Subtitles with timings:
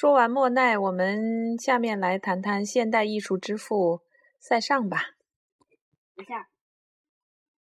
[0.00, 4.00] 说完莫奈，我们下面来谈谈现代艺术之父
[4.38, 5.10] 塞尚吧。
[6.16, 6.48] 一下，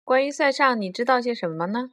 [0.04, 1.92] 关于塞尚，你知道些什么呢？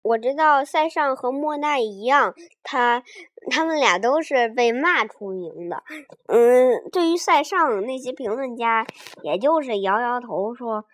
[0.00, 3.02] 我知道塞尚和莫奈一样，他
[3.50, 5.84] 他们俩都是被骂出名的。
[6.28, 8.86] 嗯，对于塞尚，那些评论家
[9.22, 10.86] 也就是摇摇头说，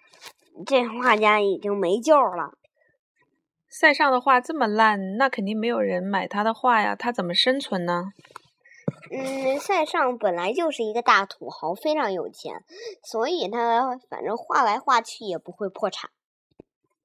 [0.67, 2.55] 这画家已经没救了。
[3.69, 8.11] 塞尚的画这么烂，那肯定没有人买他的画呀，他怎么生存呢？
[9.11, 12.65] 嗯，塞尚本来就是一个大土豪，非常有钱，
[13.03, 16.11] 所以他反正画来画去也不会破产。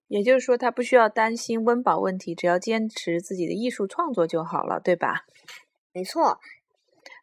[0.07, 5.25] 也就是说，他不需要担心温饱问题，只要坚持自己的艺术创作就好了，对吧？
[5.91, 6.39] 没错。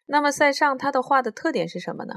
[0.07, 2.15] 那么，塞尚他的画的特点是什么呢？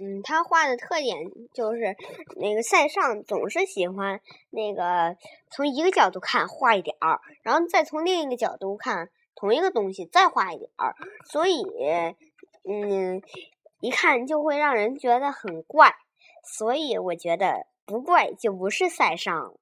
[0.00, 1.16] 嗯，他画的特点
[1.52, 1.96] 就是
[2.36, 5.16] 那个塞尚总是喜欢那个
[5.50, 10.96] 从一个角度看画一点儿，然后再从另一个角度看同一个东西再画一点儿，
[11.30, 11.62] 所以
[12.68, 13.22] 嗯，
[13.80, 15.94] 一看就会让人觉得很怪。
[16.44, 19.54] 所以我觉得不怪就不是塞尚。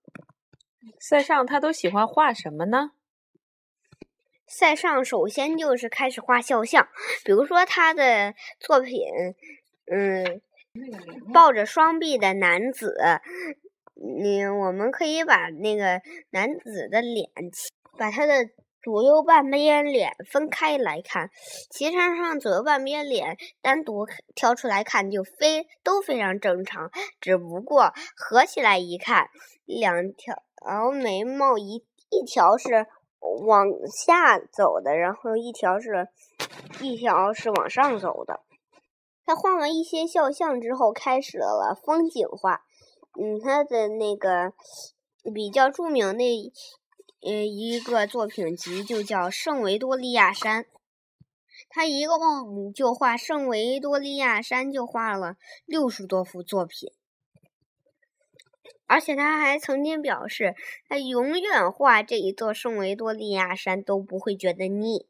[0.99, 2.93] 塞尚他都喜欢画什么呢？
[4.47, 6.89] 塞尚首先就是开始画肖像，
[7.25, 9.03] 比如说他的作品，
[9.93, 10.41] 嗯，
[11.35, 12.97] 抱着双臂的男子，
[13.97, 17.29] 嗯，我们可以把那个男子的脸，
[17.99, 18.49] 把他的
[18.87, 21.29] 左右半边脸分开来看，
[21.71, 24.07] 其实上左右半边脸单独
[24.37, 29.29] 挑出来看就非都非常正常，只不过合起来一看，
[29.65, 30.41] 两条。
[30.65, 32.87] 然后眉毛一一条是
[33.19, 33.67] 往
[34.07, 36.07] 下走的，然后一条是
[36.81, 38.39] 一条是往上走的。
[39.25, 42.63] 他画完一些肖像之后，开始了风景画。
[43.21, 44.53] 嗯，他的那个
[45.35, 46.53] 比较著名的
[47.23, 50.65] 呃一个作品集就叫《圣维多利亚山》。
[51.69, 56.93] 他一共就画圣维多利亚山，就画了六十多幅作品。
[58.87, 60.55] 而且他还曾经表示，
[60.89, 65.09] 他永远画这一座圣维多利亚山都不会觉得腻。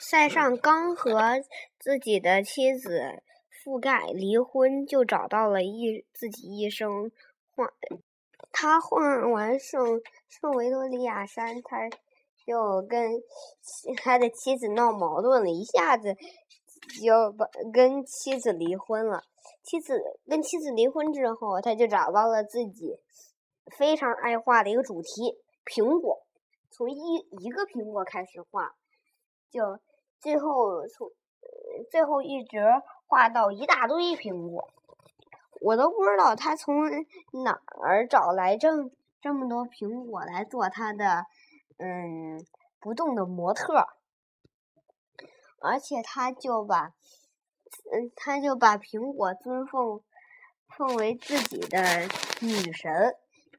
[0.00, 1.40] 塞尚刚和
[1.78, 3.22] 自己的妻子
[3.64, 7.12] 覆盖离婚，就找到了一自己一生
[7.54, 7.72] 画。
[8.50, 11.88] 他画完圣圣维多利亚山，他
[12.46, 13.10] 就跟
[14.02, 16.14] 他的妻子闹矛盾了，一下子
[17.02, 19.22] 就把跟妻子离婚了。
[19.62, 22.98] 妻子跟妻子离婚之后，他就找到了自己
[23.76, 26.22] 非常爱画的一个主题——苹果。
[26.70, 28.74] 从一一个苹果开始画，
[29.50, 29.80] 就
[30.20, 31.10] 最后从
[31.90, 32.58] 最后一直
[33.06, 34.68] 画到一大堆苹果。
[35.60, 36.84] 我都不知道他从
[37.44, 38.68] 哪儿找来这
[39.26, 41.26] 这么多苹果来做他的
[41.78, 42.46] 嗯
[42.78, 43.88] 不动的模特，
[45.60, 46.92] 而且他就把。
[47.92, 50.00] 嗯，他就把苹果尊奉
[50.68, 51.78] 奉为自己的
[52.40, 53.16] 女神，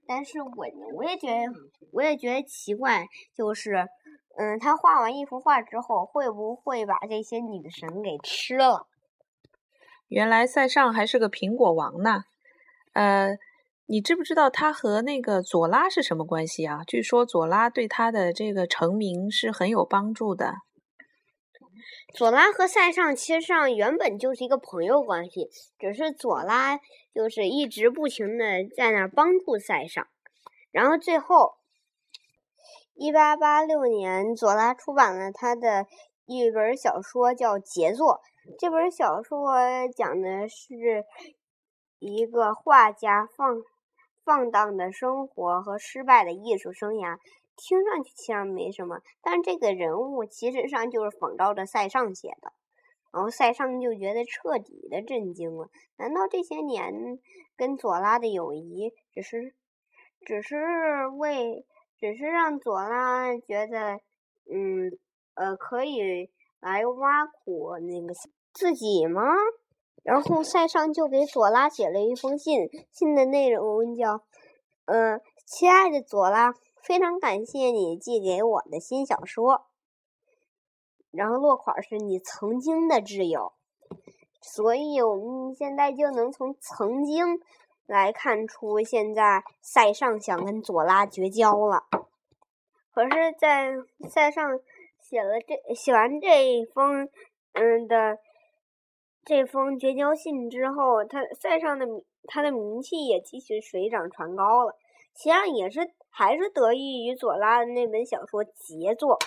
[0.08, 1.54] 但是我我也觉得
[1.92, 3.88] 我也觉得奇怪，就是
[4.38, 8.88] 嗯，他画完一幅画之后，会不会把这些女神给吃了？
[10.08, 12.24] 原来塞尚还是个苹果王呢。
[12.94, 13.38] 呃，
[13.90, 16.84] 你知不知道他和那个左拉是什么关系啊？
[16.86, 20.56] 据说左拉对他的这个成名是很有帮助的。
[22.14, 25.50] 左拉和塞尚其实上原本就是一个朋友关系，
[25.80, 26.80] 只是左拉
[27.14, 30.06] 就是一直不停的在那儿帮助塞尚，
[30.72, 31.56] 然后最后，
[32.94, 35.86] 一八八六年，左拉出版了他的
[36.26, 38.20] 一本小说叫《杰作》，
[38.60, 39.56] 这本小说
[39.96, 41.06] 讲的是
[42.00, 43.62] 一个画家放
[44.28, 47.18] 放荡的生活和失败的艺术生涯。
[47.56, 52.52] 听上去其实没什么，但这个人物其实上就是仿照着塞尚写的，
[53.14, 55.70] 然后塞尚就觉得彻底的震惊了。
[55.96, 57.18] 难道这些年
[57.56, 59.56] 跟左拉的友谊只是，
[60.26, 61.66] 只是为，
[61.98, 64.02] 只是让左拉觉得，
[64.52, 64.92] 嗯，
[65.36, 66.30] 呃，可以
[66.60, 68.14] 来挖苦那个
[68.54, 69.24] 自己吗？
[70.08, 74.22] 然后塞尚就给左拉写了一封信，信的内容叫，
[74.86, 76.56] 嗯，亲爱的左拉。
[76.82, 79.66] 非常感谢你寄给我的新小说，
[81.12, 83.52] 然后落款是你曾经的挚友，
[84.42, 87.42] 所以我们现在就能从曾经
[87.86, 91.84] 来看出，现在塞尚想跟左拉绝交了。
[92.94, 93.74] 可是，在
[94.10, 94.58] 塞尚
[95.02, 97.10] 写了这写完这一封
[97.52, 98.20] 嗯的
[99.28, 104.72] 这封绝交信之后，他塞尚的名他的名气也继续水涨船高了，
[105.14, 105.92] 实际上也是。
[106.10, 109.20] 还是得益于左拉的那本小说杰作。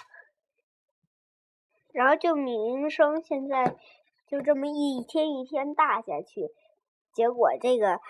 [1.92, 3.76] 然后就名声现在
[4.26, 6.48] 就这么一天一天大下去，
[7.14, 8.00] 结果这个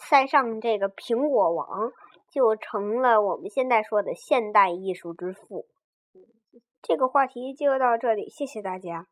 [0.00, 1.92] 塞尚这个苹果王
[2.30, 5.66] 就成了我们现在说的现代艺术之父。
[6.80, 9.08] 这个话题就到这里，谢谢大家。